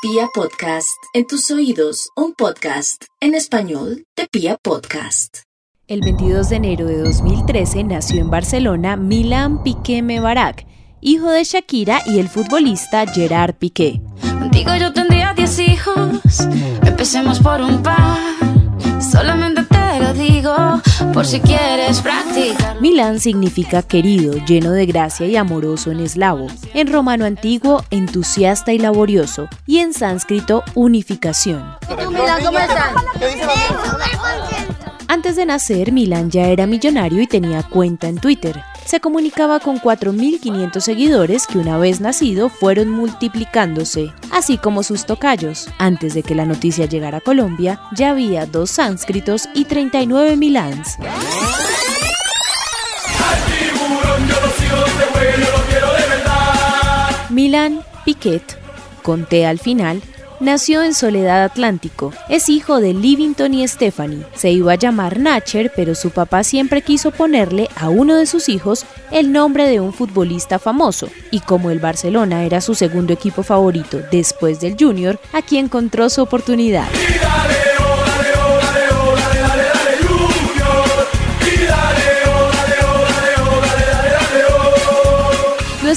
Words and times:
Pia 0.00 0.28
Podcast, 0.32 0.96
en 1.12 1.26
tus 1.26 1.50
oídos, 1.50 2.10
un 2.14 2.32
podcast 2.32 3.02
en 3.20 3.34
español 3.34 4.04
de 4.16 4.28
Pia 4.30 4.56
Podcast. 4.56 5.38
El 5.88 6.02
22 6.02 6.50
de 6.50 6.56
enero 6.56 6.86
de 6.86 6.98
2013 6.98 7.82
nació 7.82 8.20
en 8.20 8.30
Barcelona 8.30 8.96
Milan 8.96 9.60
Piqué 9.64 10.02
Mebarak, 10.02 10.66
hijo 11.00 11.30
de 11.30 11.42
Shakira 11.42 12.00
y 12.06 12.20
el 12.20 12.28
futbolista 12.28 13.08
Gerard 13.08 13.56
Piqué. 13.56 14.00
Contigo 14.38 14.70
yo 14.76 14.92
tendría 14.92 15.34
10 15.34 15.58
hijos, 15.58 16.46
empecemos 16.86 17.40
por 17.40 17.60
un 17.60 17.82
par, 17.82 18.18
solamente 19.00 19.64
te 19.64 19.98
lo 19.98 20.14
digo 20.14 20.80
por 21.18 21.26
si 21.26 21.40
quieres 21.40 22.00
practicar. 22.00 22.80
Milán 22.80 23.18
significa 23.18 23.82
querido, 23.82 24.34
lleno 24.46 24.70
de 24.70 24.86
gracia 24.86 25.26
y 25.26 25.34
amoroso 25.34 25.90
en 25.90 25.98
eslavo, 25.98 26.46
en 26.74 26.92
romano 26.92 27.24
antiguo 27.24 27.82
entusiasta 27.90 28.72
y 28.72 28.78
laborioso, 28.78 29.48
y 29.66 29.78
en 29.78 29.94
sánscrito 29.94 30.62
unificación. 30.76 31.74
Antes 35.10 35.36
de 35.36 35.46
nacer, 35.46 35.90
Milán 35.90 36.30
ya 36.30 36.48
era 36.48 36.66
millonario 36.66 37.22
y 37.22 37.26
tenía 37.26 37.62
cuenta 37.62 38.08
en 38.08 38.18
Twitter. 38.18 38.62
Se 38.84 39.00
comunicaba 39.00 39.58
con 39.58 39.80
4.500 39.80 40.80
seguidores 40.80 41.46
que 41.46 41.56
una 41.56 41.78
vez 41.78 42.02
nacido 42.02 42.50
fueron 42.50 42.90
multiplicándose, 42.90 44.12
así 44.30 44.58
como 44.58 44.82
sus 44.82 45.06
tocayos. 45.06 45.70
Antes 45.78 46.12
de 46.12 46.22
que 46.22 46.34
la 46.34 46.44
noticia 46.44 46.84
llegara 46.84 47.18
a 47.18 47.20
Colombia, 47.22 47.80
ya 47.96 48.10
había 48.10 48.44
dos 48.44 48.70
sánscritos 48.72 49.48
y 49.54 49.64
39 49.64 50.36
Milans. 50.36 50.98
Milán 57.30 57.80
Piquet, 58.04 58.58
con 59.02 59.24
T 59.24 59.46
al 59.46 59.58
final, 59.58 60.02
nació 60.40 60.82
en 60.82 60.94
Soledad 60.94 61.44
Atlántico. 61.44 62.12
Es 62.28 62.48
hijo 62.48 62.80
de 62.80 62.94
Livington 62.94 63.54
y 63.54 63.66
Stephanie. 63.66 64.24
Se 64.34 64.50
iba 64.50 64.72
a 64.72 64.76
llamar 64.76 65.18
Nacher, 65.18 65.72
pero 65.74 65.94
su 65.94 66.10
papá 66.10 66.44
siempre 66.44 66.82
quiso 66.82 67.10
ponerle 67.10 67.68
a 67.76 67.88
uno 67.88 68.16
de 68.16 68.26
sus 68.26 68.48
hijos 68.48 68.84
el 69.10 69.32
nombre 69.32 69.68
de 69.68 69.80
un 69.80 69.92
futbolista 69.92 70.58
famoso. 70.58 71.08
Y 71.30 71.40
como 71.40 71.70
el 71.70 71.78
Barcelona 71.78 72.44
era 72.44 72.60
su 72.60 72.74
segundo 72.74 73.12
equipo 73.12 73.42
favorito 73.42 74.00
después 74.10 74.60
del 74.60 74.76
Junior, 74.78 75.20
aquí 75.32 75.58
encontró 75.58 76.08
su 76.10 76.22
oportunidad. 76.22 76.88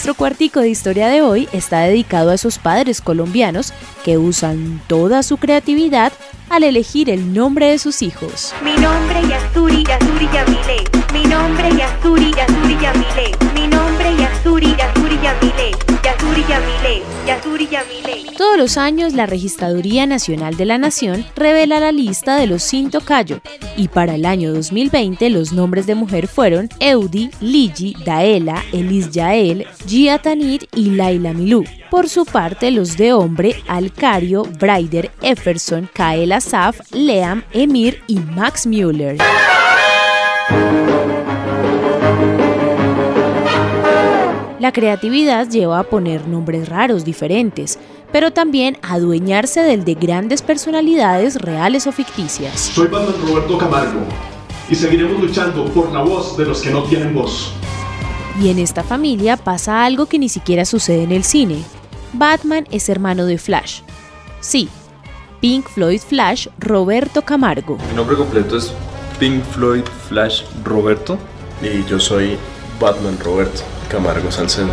Nuestro 0.02 0.16
cuartico 0.16 0.62
de 0.62 0.70
historia 0.70 1.10
de 1.10 1.22
hoy 1.22 1.48
está 1.54 1.82
dedicado 1.82 2.32
a 2.32 2.34
esos 2.34 2.58
padres 2.58 3.02
colombianos 3.02 3.72
que 4.04 4.18
usan 4.18 4.82
toda 4.88 5.22
su 5.22 5.38
creatividad 5.38 6.12
al 6.50 6.64
elegir 6.64 7.08
el 7.12 7.36
nombre 7.36 7.68
de 7.68 7.78
sus 7.78 8.02
hijos. 8.02 8.52
Mi 8.64 8.74
nombre 8.78 9.20
es 9.20 9.30
Yasuri, 9.30 9.84
Yasuri 9.84 10.28
Yamile. 10.34 10.84
Mi 11.14 11.24
nombre 11.26 11.68
es 11.68 11.78
Yasuri, 11.78 12.34
Yasuri 12.34 12.78
Yamile. 12.82 13.32
Mi 13.54 13.68
nombre 13.68 14.10
es 14.10 14.18
Yasuri, 14.18 14.76
Yasuri 14.76 15.20
Yamile. 15.22 16.01
Yasuri 16.32 16.48
Yamile, 16.48 17.04
Yasuri 17.28 17.68
Yamile. 17.68 18.38
Todos 18.38 18.58
los 18.58 18.78
años 18.78 19.12
la 19.12 19.26
Registraduría 19.26 20.06
Nacional 20.06 20.56
de 20.56 20.64
la 20.64 20.78
Nación 20.78 21.26
revela 21.36 21.82
la 21.82 21.92
lista 21.92 22.38
de 22.38 22.48
los 22.48 22.64
Cinto 22.64 23.02
Cayo 23.02 23.42
y 23.76 23.90
para 23.90 24.16
el 24.16 24.26
año 24.26 24.54
2020 24.54 25.30
los 25.30 25.52
nombres 25.52 25.88
de 25.88 25.96
mujer 25.96 26.28
fueron 26.28 26.70
Eudi, 26.80 27.32
Ligi, 27.42 27.98
Daela, 28.06 28.64
Elis 28.72 29.12
Yael, 29.12 29.68
Gia 29.86 30.20
Tanit 30.20 30.64
y 30.74 30.92
Laila 30.92 31.34
Milú. 31.34 31.66
Por 31.90 32.08
su 32.08 32.24
parte, 32.24 32.72
los 32.72 32.96
de 32.96 33.12
hombre, 33.12 33.62
Alcario, 33.68 34.44
Braider, 34.44 35.12
Efferson, 35.22 35.90
Kael 35.94 36.32
Asaf, 36.32 36.80
Leam, 36.94 37.44
Emir 37.52 38.02
y 38.08 38.20
Max 38.20 38.66
Müller. 38.66 39.18
La 44.62 44.72
creatividad 44.72 45.50
lleva 45.50 45.80
a 45.80 45.84
poner 45.84 46.28
nombres 46.28 46.70
raros 46.70 47.04
diferentes, 47.04 47.80
pero 48.12 48.30
también 48.30 48.78
a 48.84 48.94
adueñarse 48.94 49.62
del 49.64 49.84
de 49.86 49.96
grandes 49.96 50.44
personalidades 50.44 51.42
reales 51.42 51.88
o 51.88 51.92
ficticias. 51.92 52.60
Soy 52.60 52.88
Batman 52.88 53.16
Roberto 53.26 53.58
Camargo 53.58 54.02
y 54.70 54.76
seguiremos 54.76 55.20
luchando 55.20 55.66
por 55.66 55.92
la 55.92 56.04
voz 56.04 56.38
de 56.38 56.46
los 56.46 56.62
que 56.62 56.70
no 56.70 56.84
tienen 56.84 57.16
voz. 57.16 57.52
Y 58.40 58.50
en 58.50 58.60
esta 58.60 58.84
familia 58.84 59.36
pasa 59.36 59.84
algo 59.84 60.06
que 60.06 60.20
ni 60.20 60.30
siquiera 60.30 60.64
sucede 60.64 61.02
en 61.02 61.12
el 61.12 61.24
cine. 61.24 61.64
Batman 62.14 62.68
es 62.70 62.88
hermano 62.88 63.26
de 63.26 63.40
Flash. 63.40 63.82
Sí, 64.42 64.70
Pink 65.40 65.68
Floyd 65.70 66.02
Flash 66.08 66.50
Roberto 66.60 67.24
Camargo. 67.24 67.80
Mi 67.90 67.96
nombre 67.96 68.16
completo 68.16 68.58
es 68.58 68.72
Pink 69.20 69.44
Floyd 69.44 69.86
Flash 70.08 70.44
Roberto 70.64 71.18
y 71.64 71.84
yo 71.90 72.00
soy 72.00 72.38
Batman 72.81 73.16
Roberto 73.24 73.62
Camargo 73.90 74.31
Salcedo. 74.31 74.72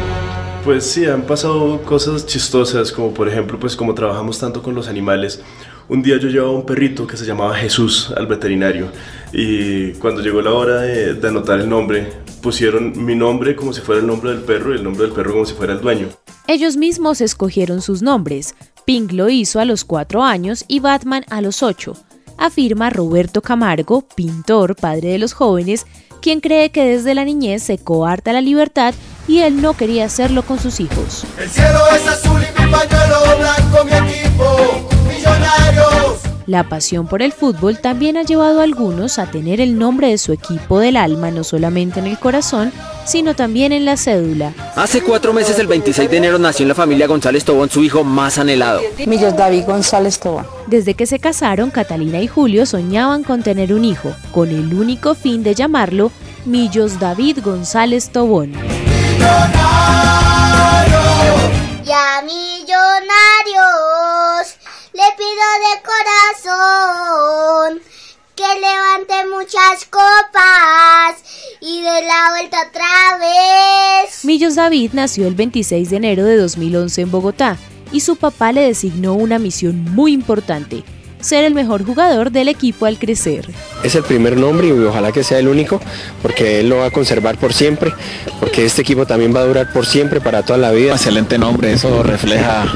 Pues 0.64 0.84
sí, 0.84 1.04
han 1.04 1.22
pasado 1.22 1.82
cosas 1.82 2.24
chistosas, 2.24 2.90
como 2.90 3.12
por 3.12 3.28
ejemplo, 3.28 3.60
pues 3.60 3.76
como 3.76 3.94
trabajamos 3.94 4.38
tanto 4.38 4.62
con 4.62 4.74
los 4.74 4.88
animales, 4.88 5.42
un 5.88 6.02
día 6.02 6.16
yo 6.16 6.28
llevaba 6.28 6.52
un 6.52 6.64
perrito 6.64 7.06
que 7.06 7.18
se 7.18 7.26
llamaba 7.26 7.54
Jesús 7.54 8.10
al 8.16 8.26
veterinario 8.26 8.88
y 9.32 9.92
cuando 9.92 10.22
llegó 10.22 10.40
la 10.40 10.52
hora 10.52 10.80
de, 10.80 11.14
de 11.14 11.28
anotar 11.28 11.60
el 11.60 11.68
nombre, 11.68 12.10
pusieron 12.42 13.04
mi 13.04 13.14
nombre 13.14 13.54
como 13.54 13.74
si 13.74 13.82
fuera 13.82 14.00
el 14.00 14.06
nombre 14.06 14.30
del 14.30 14.40
perro 14.40 14.72
y 14.72 14.78
el 14.78 14.84
nombre 14.84 15.04
del 15.04 15.12
perro 15.12 15.32
como 15.32 15.44
si 15.44 15.52
fuera 15.52 15.74
el 15.74 15.80
dueño. 15.82 16.08
Ellos 16.46 16.78
mismos 16.78 17.20
escogieron 17.20 17.82
sus 17.82 18.00
nombres. 18.00 18.54
Pink 18.86 19.12
lo 19.12 19.28
hizo 19.28 19.60
a 19.60 19.66
los 19.66 19.84
4 19.84 20.22
años 20.22 20.64
y 20.66 20.80
Batman 20.80 21.26
a 21.28 21.42
los 21.42 21.62
8, 21.62 21.94
afirma 22.38 22.88
Roberto 22.88 23.42
Camargo, 23.42 24.08
pintor, 24.14 24.76
padre 24.76 25.10
de 25.10 25.18
los 25.18 25.34
jóvenes, 25.34 25.84
quien 26.20 26.40
cree 26.40 26.70
que 26.70 26.84
desde 26.84 27.14
la 27.14 27.24
niñez 27.24 27.62
se 27.62 27.78
coarta 27.78 28.32
la 28.32 28.40
libertad 28.40 28.94
y 29.26 29.40
él 29.40 29.60
no 29.60 29.74
quería 29.74 30.06
hacerlo 30.06 30.42
con 30.42 30.58
sus 30.58 30.80
hijos. 30.80 31.24
El 31.38 31.50
cielo 31.50 31.80
es 31.94 32.06
azul 32.06 32.40
y 32.42 32.62
mi 32.62 32.70
pañuelo 32.70 33.38
blanco, 33.38 33.84
mi 33.84 33.92
equipo, 33.92 34.88
millonarios. 35.06 36.27
La 36.48 36.66
pasión 36.66 37.06
por 37.06 37.20
el 37.20 37.34
fútbol 37.34 37.78
también 37.78 38.16
ha 38.16 38.22
llevado 38.22 38.60
a 38.60 38.62
algunos 38.62 39.18
a 39.18 39.30
tener 39.30 39.60
el 39.60 39.78
nombre 39.78 40.08
de 40.08 40.16
su 40.16 40.32
equipo 40.32 40.80
del 40.80 40.96
alma 40.96 41.30
no 41.30 41.44
solamente 41.44 42.00
en 42.00 42.06
el 42.06 42.18
corazón, 42.18 42.72
sino 43.04 43.36
también 43.36 43.70
en 43.70 43.84
la 43.84 43.98
cédula. 43.98 44.54
Hace 44.74 45.02
cuatro 45.02 45.34
meses, 45.34 45.58
el 45.58 45.66
26 45.66 46.10
de 46.10 46.16
enero, 46.16 46.38
nació 46.38 46.64
en 46.64 46.68
la 46.68 46.74
familia 46.74 47.06
González 47.06 47.44
Tobón 47.44 47.68
su 47.68 47.84
hijo 47.84 48.02
más 48.02 48.38
anhelado. 48.38 48.80
Millos 49.06 49.36
David 49.36 49.64
González 49.66 50.18
Tobón. 50.18 50.46
Desde 50.66 50.94
que 50.94 51.04
se 51.04 51.18
casaron, 51.18 51.70
Catalina 51.70 52.18
y 52.22 52.28
Julio 52.28 52.64
soñaban 52.64 53.24
con 53.24 53.42
tener 53.42 53.74
un 53.74 53.84
hijo, 53.84 54.14
con 54.32 54.48
el 54.48 54.72
único 54.72 55.14
fin 55.14 55.42
de 55.42 55.54
llamarlo 55.54 56.10
Millos 56.46 56.98
David 56.98 57.40
González 57.44 58.08
Tobón. 58.08 58.54
Ya 61.84 62.22
millonarios, 62.22 62.68
le 63.04 63.44
pido 63.44 63.97
de 65.38 65.82
corazón 66.44 67.80
que 68.34 68.42
levante 68.42 69.14
muchas 69.30 69.84
copas 69.88 71.22
y 71.60 71.80
de 71.80 72.02
la 72.02 72.30
vuelta 72.30 72.58
otra 72.68 73.18
vez. 73.18 74.24
Millos 74.24 74.56
David 74.56 74.90
nació 74.94 75.28
el 75.28 75.34
26 75.34 75.90
de 75.90 75.96
enero 75.96 76.24
de 76.24 76.36
2011 76.36 77.02
en 77.02 77.10
Bogotá 77.10 77.56
y 77.92 78.00
su 78.00 78.16
papá 78.16 78.52
le 78.52 78.62
designó 78.62 79.14
una 79.14 79.38
misión 79.38 79.84
muy 79.94 80.12
importante, 80.12 80.82
ser 81.20 81.44
el 81.44 81.54
mejor 81.54 81.84
jugador 81.84 82.32
del 82.32 82.48
equipo 82.48 82.86
al 82.86 82.98
crecer. 82.98 83.48
Es 83.84 83.94
el 83.94 84.02
primer 84.02 84.36
nombre 84.36 84.68
y 84.68 84.72
ojalá 84.72 85.12
que 85.12 85.22
sea 85.22 85.38
el 85.38 85.46
único, 85.46 85.80
porque 86.20 86.60
él 86.60 86.68
lo 86.68 86.78
va 86.78 86.86
a 86.86 86.90
conservar 86.90 87.38
por 87.38 87.52
siempre, 87.52 87.92
porque 88.40 88.66
este 88.66 88.82
equipo 88.82 89.06
también 89.06 89.34
va 89.34 89.40
a 89.40 89.44
durar 89.44 89.72
por 89.72 89.86
siempre, 89.86 90.20
para 90.20 90.42
toda 90.42 90.58
la 90.58 90.72
vida. 90.72 90.92
Excelente 90.92 91.38
nombre, 91.38 91.72
eso 91.72 92.02
refleja 92.02 92.66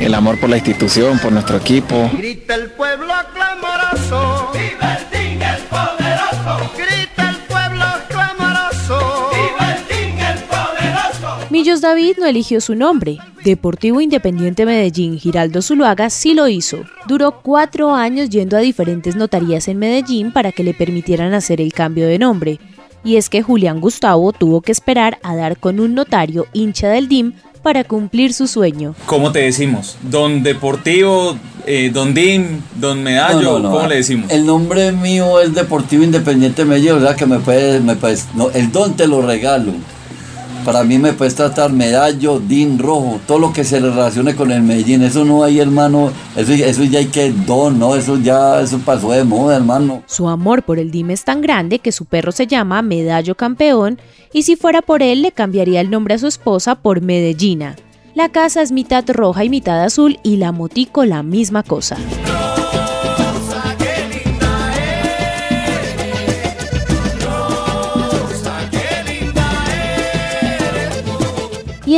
el 0.00 0.14
amor 0.14 0.38
por 0.38 0.48
la 0.48 0.56
institución, 0.56 1.18
por 1.18 1.32
nuestro 1.32 1.56
equipo. 1.56 2.10
Grita 2.16 2.54
el 2.54 2.70
pueblo 2.70 3.12
clamoroso. 3.34 4.50
¡Viva 4.52 4.98
el 5.12 5.42
el 5.42 5.62
poderoso! 5.64 6.72
Grita 6.76 7.30
el 7.30 7.36
pueblo 7.48 7.84
clamoroso. 8.08 9.30
¡Viva 9.32 9.76
el 9.90 10.18
el 10.20 10.44
poderoso! 10.44 11.46
Millos 11.50 11.80
David 11.80 12.16
no 12.18 12.26
eligió 12.26 12.60
su 12.60 12.74
nombre. 12.74 13.18
Deportivo 13.44 14.00
Independiente 14.00 14.66
Medellín 14.66 15.18
Giraldo 15.18 15.62
Zuluaga 15.62 16.10
sí 16.10 16.34
lo 16.34 16.48
hizo. 16.48 16.84
Duró 17.06 17.40
cuatro 17.42 17.94
años 17.94 18.30
yendo 18.30 18.56
a 18.56 18.60
diferentes 18.60 19.16
notarías 19.16 19.68
en 19.68 19.78
Medellín 19.78 20.32
para 20.32 20.52
que 20.52 20.64
le 20.64 20.74
permitieran 20.74 21.34
hacer 21.34 21.60
el 21.60 21.72
cambio 21.72 22.06
de 22.06 22.18
nombre. 22.18 22.60
Y 23.04 23.16
es 23.16 23.28
que 23.28 23.42
Julián 23.42 23.80
Gustavo 23.80 24.32
tuvo 24.32 24.60
que 24.60 24.72
esperar 24.72 25.18
a 25.22 25.34
dar 25.36 25.58
con 25.58 25.80
un 25.80 25.94
notario 25.94 26.46
hincha 26.52 26.88
del 26.88 27.08
DIM 27.08 27.32
para 27.58 27.84
cumplir 27.84 28.32
su 28.32 28.46
sueño. 28.46 28.94
¿Cómo 29.06 29.32
te 29.32 29.40
decimos? 29.40 29.96
¿Don 30.02 30.42
Deportivo, 30.42 31.36
eh, 31.66 31.90
Don 31.92 32.14
DIM, 32.14 32.60
Don 32.76 33.02
Medallo? 33.02 33.40
No, 33.40 33.58
no, 33.58 33.68
no. 33.70 33.70
¿Cómo 33.72 33.88
le 33.88 33.96
decimos? 33.96 34.30
El 34.30 34.46
nombre 34.46 34.92
mío 34.92 35.40
es 35.40 35.54
Deportivo 35.54 36.02
Independiente 36.04 36.64
Medellín, 36.64 36.92
o 36.92 37.00
sea 37.00 37.14
que 37.14 37.26
me 37.26 37.38
puedes, 37.38 37.82
me 37.82 37.96
puedes, 37.96 38.26
no, 38.34 38.50
el 38.50 38.72
don 38.72 38.94
te 38.96 39.06
lo 39.06 39.22
regalo. 39.22 39.72
Para 40.68 40.84
mí 40.84 40.98
me 40.98 41.14
puedes 41.14 41.34
tratar 41.34 41.72
medallo, 41.72 42.40
din, 42.40 42.78
rojo, 42.78 43.20
todo 43.26 43.38
lo 43.38 43.54
que 43.54 43.64
se 43.64 43.80
relacione 43.80 44.36
con 44.36 44.52
el 44.52 44.60
Medellín. 44.60 45.02
Eso 45.02 45.24
no 45.24 45.42
hay, 45.42 45.60
hermano. 45.60 46.12
Eso, 46.36 46.52
ya 46.84 46.98
hay 46.98 47.06
que 47.06 47.32
don, 47.32 47.78
¿no? 47.78 47.96
Eso 47.96 48.18
ya 48.18 48.60
eso 48.60 48.78
pasó 48.84 49.12
de 49.12 49.24
moda, 49.24 49.56
hermano. 49.56 50.02
Su 50.04 50.28
amor 50.28 50.62
por 50.62 50.78
el 50.78 50.90
DIM 50.90 51.12
es 51.12 51.24
tan 51.24 51.40
grande 51.40 51.78
que 51.78 51.90
su 51.90 52.04
perro 52.04 52.32
se 52.32 52.46
llama 52.46 52.82
Medallo 52.82 53.34
Campeón 53.34 53.98
y 54.30 54.42
si 54.42 54.56
fuera 54.56 54.82
por 54.82 55.02
él 55.02 55.22
le 55.22 55.32
cambiaría 55.32 55.80
el 55.80 55.88
nombre 55.88 56.12
a 56.12 56.18
su 56.18 56.26
esposa 56.26 56.74
por 56.74 57.00
Medellina. 57.00 57.74
La 58.14 58.28
casa 58.28 58.60
es 58.60 58.70
mitad 58.70 59.04
roja 59.08 59.44
y 59.44 59.48
mitad 59.48 59.82
azul 59.82 60.18
y 60.22 60.36
la 60.36 60.52
motico 60.52 61.06
la 61.06 61.22
misma 61.22 61.62
cosa. 61.62 61.96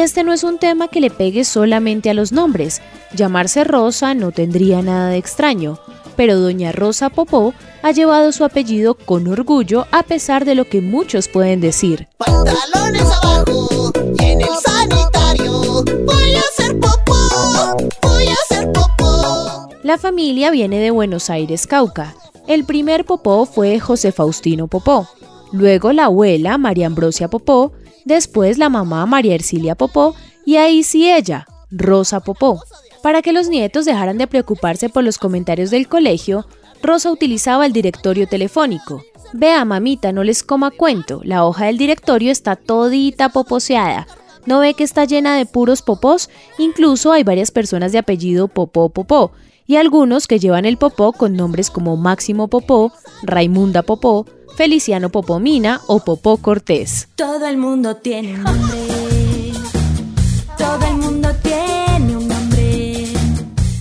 Y 0.01 0.03
este 0.03 0.25
no 0.25 0.33
es 0.33 0.45
un 0.45 0.57
tema 0.57 0.89
que 0.89 1.03
le 1.03 1.11
pegue 1.11 1.45
solamente 1.45 2.09
a 2.09 2.15
los 2.15 2.33
nombres. 2.33 2.81
Llamarse 3.15 3.65
Rosa 3.65 4.15
no 4.15 4.33
tendría 4.33 4.81
nada 4.81 5.11
de 5.11 5.19
extraño, 5.19 5.79
pero 6.17 6.41
doña 6.41 6.73
Rosa 6.73 7.11
Popó 7.11 7.53
ha 7.83 7.91
llevado 7.91 8.33
su 8.33 8.45
apellido 8.45 8.95
con 8.95 9.29
orgullo 9.29 9.87
a 9.93 10.03
pesar 10.03 10.47
de 10.47 10.55
lo 10.55 10.65
que 10.65 10.81
muchos 10.81 11.29
pueden 11.29 11.61
decir. 11.61 12.09
Pantalones 12.17 13.03
abajo 13.23 13.93
y 14.19 14.25
en 14.25 14.41
el 14.41 14.49
sanitario 14.65 15.85
voy 16.07 16.35
a 16.35 16.41
hacer 16.49 16.81
popó, 16.81 17.77
voy 18.01 18.27
a 18.29 18.33
hacer 18.33 18.73
popó. 18.73 19.69
La 19.83 19.99
familia 19.99 20.51
viene 20.51 20.79
de 20.79 20.91
Buenos 20.91 21.29
Aires, 21.29 21.67
Cauca. 21.67 22.15
El 22.47 22.65
primer 22.65 23.05
Popó 23.05 23.45
fue 23.45 23.79
José 23.79 24.13
Faustino 24.13 24.67
Popó, 24.67 25.07
luego 25.53 25.93
la 25.93 26.07
abuela 26.07 26.57
María 26.57 26.87
Ambrosia 26.87 27.29
Popó, 27.29 27.73
después 28.15 28.59
la 28.59 28.69
mamá 28.69 29.07
María 29.07 29.35
Ercilia 29.35 29.75
Popó 29.75 30.15
y 30.45 30.57
ahí 30.57 30.83
sí 30.83 31.11
ella, 31.11 31.47
Rosa 31.71 32.21
Popó. 32.21 32.63
Para 33.03 33.23
que 33.23 33.33
los 33.33 33.49
nietos 33.49 33.85
dejaran 33.85 34.19
de 34.19 34.27
preocuparse 34.27 34.89
por 34.89 35.05
los 35.05 35.17
comentarios 35.17 35.71
del 35.71 35.89
colegio, 35.89 36.47
Rosa 36.83 37.11
utilizaba 37.11 37.67
el 37.67 37.73
directorio 37.73 38.27
telefónico. 38.27 39.03
Vea, 39.33 39.65
mamita, 39.65 40.13
no 40.13 40.25
les 40.25 40.43
coma 40.43 40.71
cuento, 40.71 41.21
la 41.25 41.45
hoja 41.45 41.67
del 41.67 41.79
directorio 41.79 42.33
está 42.33 42.57
todita 42.57 43.29
poposeada. 43.29 44.07
¿No 44.47 44.61
ve 44.61 44.75
que 44.75 44.85
está 44.85 45.05
llena 45.05 45.37
de 45.37 45.47
puros 45.47 45.83
popós? 45.83 46.31
Incluso 46.59 47.13
hay 47.13 47.25
varias 47.25 47.51
personas 47.51 47.93
de 47.93 47.99
apellido 47.99 48.49
Popó 48.49 48.89
Popó, 48.89 49.33
y 49.67 49.77
algunos 49.77 50.27
que 50.27 50.39
llevan 50.39 50.65
el 50.65 50.79
popó 50.79 51.13
con 51.13 51.37
nombres 51.37 51.71
como 51.71 51.97
Máximo 51.97 52.49
Popó, 52.49 52.93
Raimunda 53.23 53.83
Popó, 53.83 54.27
Feliciano 54.57 55.11
Popomina 55.11 55.81
o 55.87 56.01
Popó 56.01 56.39
Cortés. 56.39 57.09
Todo 57.15 57.47
el 57.47 57.57
mundo 57.57 57.97
tiene 57.97 58.37
nombre. 58.37 58.90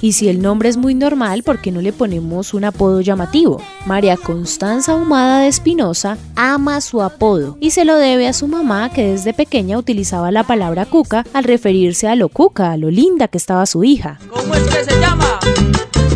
Y 0.01 0.13
si 0.13 0.29
el 0.29 0.41
nombre 0.41 0.69
es 0.69 0.77
muy 0.77 0.95
normal, 0.95 1.43
¿por 1.43 1.59
qué 1.59 1.71
no 1.71 1.81
le 1.81 1.91
ponemos 1.91 2.53
un 2.53 2.63
apodo 2.63 3.01
llamativo? 3.01 3.61
María 3.85 4.15
Constanza 4.15 4.95
Humada 4.95 5.41
de 5.41 5.49
Espinosa 5.49 6.17
ama 6.35 6.79
su 6.79 7.01
apodo 7.01 7.57
y 7.59 7.71
se 7.71 7.83
lo 7.83 7.97
debe 7.97 8.27
a 8.27 8.33
su 8.33 8.47
mamá 8.47 8.89
que 8.93 9.11
desde 9.11 9.33
pequeña 9.33 9.77
utilizaba 9.77 10.31
la 10.31 10.43
palabra 10.43 10.85
cuca 10.85 11.25
al 11.33 11.43
referirse 11.43 12.07
a 12.07 12.15
lo 12.15 12.29
cuca, 12.29 12.71
a 12.71 12.77
lo 12.77 12.89
linda 12.89 13.27
que 13.27 13.37
estaba 13.37 13.65
su 13.65 13.83
hija. 13.83 14.19
¿Cómo 14.29 14.55
es 14.55 14.63
que 14.63 14.85
se 14.85 14.99
llama? 15.01 15.39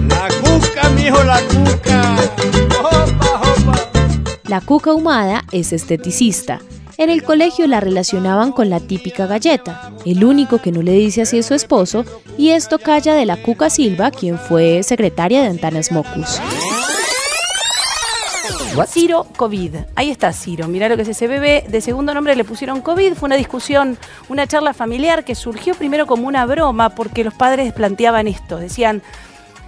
La 0.08 0.28
cuca, 0.42 0.90
mijo, 0.92 1.22
la 1.24 1.42
cuca. 1.42 2.16
Opa, 2.80 3.42
opa. 3.42 3.90
La 4.48 4.62
cuca 4.62 4.94
humada 4.94 5.44
es 5.52 5.74
esteticista. 5.74 6.62
En 6.98 7.10
el 7.10 7.24
colegio 7.24 7.68
la 7.68 7.80
relacionaban 7.80 8.52
con 8.52 8.70
la 8.70 8.80
típica 8.80 9.26
galleta. 9.26 9.92
El 10.06 10.24
único 10.24 10.60
que 10.60 10.72
no 10.72 10.82
le 10.82 10.92
dice 10.92 11.24
así 11.24 11.40
es 11.40 11.46
su 11.48 11.54
esposo, 11.54 12.06
y 12.38 12.50
esto 12.50 12.78
calla 12.80 13.16
de 13.16 13.26
la 13.26 13.42
Cuca 13.42 13.70
Silva, 13.70 14.12
quien 14.12 14.38
fue 14.38 14.84
secretaria 14.84 15.42
de 15.42 15.48
Antanas 15.48 15.92
Mocus. 15.92 16.40
Ciro 18.88 19.28
COVID. 19.38 19.76
Ahí 19.96 20.10
está 20.10 20.34
Ciro. 20.34 20.68
Mirá 20.68 20.90
lo 20.90 20.96
que 20.96 21.04
es 21.04 21.08
ese 21.08 21.28
bebé. 21.28 21.64
De 21.68 21.80
segundo 21.80 22.14
nombre 22.14 22.36
le 22.36 22.44
pusieron 22.44 22.82
COVID. 22.82 23.14
Fue 23.14 23.28
una 23.28 23.36
discusión, 23.36 23.98
una 24.30 24.48
charla 24.48 24.74
familiar 24.74 25.24
que 25.24 25.36
surgió 25.36 25.76
primero 25.76 26.08
como 26.08 26.28
una 26.28 26.46
broma 26.46 26.90
porque 26.90 27.24
los 27.24 27.36
padres 27.36 27.72
planteaban 27.74 28.28
esto. 28.28 28.58
Decían, 28.58 29.04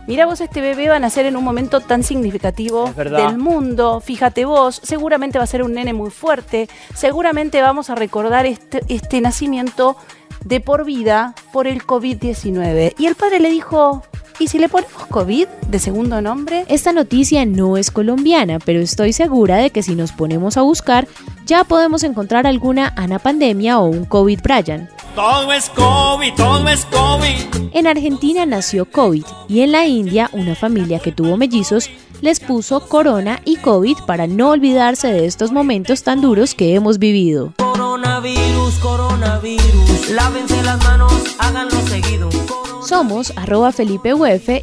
Mirá 0.07 0.27
vos, 0.27 0.39
este 0.39 0.61
bebé 0.61 0.87
va 0.87 0.97
a 0.97 0.99
nacer 0.99 1.25
en 1.25 1.35
un 1.35 1.43
momento 1.43 1.79
tan 1.79 2.03
significativo 2.03 2.93
del 2.93 3.39
mundo. 3.39 4.01
Fíjate 4.01 4.45
vos, 4.45 4.79
seguramente 4.83 5.39
va 5.39 5.45
a 5.45 5.47
ser 5.47 5.63
un 5.63 5.73
nene 5.73 5.93
muy 5.93 6.11
fuerte. 6.11 6.69
Seguramente 6.93 7.61
vamos 7.61 7.89
a 7.89 7.95
recordar 7.95 8.45
este, 8.45 8.81
este 8.87 9.19
nacimiento 9.19 9.97
de 10.43 10.59
por 10.59 10.85
vida 10.85 11.33
por 11.51 11.65
el 11.65 11.83
COVID-19. 11.83 12.93
Y 12.99 13.07
el 13.07 13.15
padre 13.15 13.39
le 13.39 13.49
dijo, 13.49 14.03
¿y 14.39 14.47
si 14.47 14.59
le 14.59 14.69
ponemos 14.69 15.07
COVID 15.07 15.47
de 15.67 15.79
segundo 15.79 16.21
nombre? 16.21 16.65
Esta 16.67 16.91
noticia 16.91 17.45
no 17.45 17.77
es 17.77 17.91
colombiana, 17.91 18.59
pero 18.59 18.79
estoy 18.79 19.13
segura 19.13 19.57
de 19.57 19.69
que 19.69 19.83
si 19.83 19.95
nos 19.95 20.11
ponemos 20.11 20.57
a 20.57 20.61
buscar, 20.61 21.07
ya 21.45 21.63
podemos 21.63 22.03
encontrar 22.03 22.47
alguna 22.47 22.93
Ana 22.95 23.19
Pandemia 23.19 23.79
o 23.79 23.85
un 23.85 24.05
COVID 24.05 24.39
Brian. 24.41 24.89
Todo 25.15 25.53
es 25.53 25.69
COVID, 25.69 26.33
todo 26.35 26.67
es 26.67 26.85
COVID. 26.85 27.69
En 27.73 27.87
Argentina 27.87 28.45
nació 28.45 28.85
COVID 28.85 29.25
y 29.47 29.61
en 29.61 29.71
la 29.71 29.85
India 29.85 30.29
una 30.33 30.55
familia 30.55 30.99
que 30.99 31.11
tuvo 31.11 31.37
mellizos 31.37 31.89
les 32.21 32.39
puso 32.39 32.87
corona 32.87 33.41
y 33.45 33.57
COVID 33.57 33.97
para 34.07 34.27
no 34.27 34.49
olvidarse 34.49 35.07
de 35.07 35.25
estos 35.25 35.51
momentos 35.51 36.03
tan 36.03 36.21
duros 36.21 36.55
que 36.55 36.75
hemos 36.75 36.99
vivido. 36.99 37.53
Coronavirus, 37.57 38.75
coronavirus, 38.75 40.09
lávense 40.11 40.61
las 40.63 40.83
manos, 40.83 41.13
háganlo 41.39 41.79
seguido. 41.87 42.44
Somos 42.85 43.33
arroba 43.35 43.71
Felipe 43.71 44.13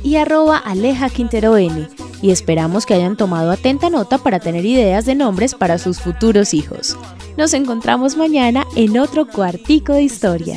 y 0.04 0.14
arroba 0.14 0.56
Aleja 0.56 1.10
Quintero 1.10 1.56
N 1.56 1.88
y 2.22 2.30
esperamos 2.30 2.86
que 2.86 2.94
hayan 2.94 3.16
tomado 3.16 3.50
atenta 3.50 3.90
nota 3.90 4.18
para 4.18 4.38
tener 4.38 4.64
ideas 4.64 5.04
de 5.04 5.16
nombres 5.16 5.54
para 5.56 5.76
sus 5.76 5.98
futuros 6.00 6.54
hijos. 6.54 6.96
Nos 7.36 7.52
encontramos 7.52 8.16
mañana 8.16 8.64
en 8.76 8.96
otro 8.96 9.26
cuartico 9.26 9.94
de 9.94 10.02
historia. 10.02 10.56